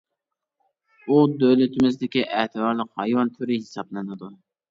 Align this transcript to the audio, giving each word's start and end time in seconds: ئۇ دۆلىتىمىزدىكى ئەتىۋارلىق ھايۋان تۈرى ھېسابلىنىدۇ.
ئۇ 1.07 1.17
دۆلىتىمىزدىكى 1.43 2.25
ئەتىۋارلىق 2.39 2.89
ھايۋان 3.01 3.31
تۈرى 3.37 3.61
ھېسابلىنىدۇ. 3.61 4.31